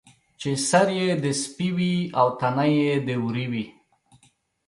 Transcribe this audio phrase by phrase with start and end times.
[0.39, 3.65] چې سر یې د سپي وي او تنه یې د وري وي.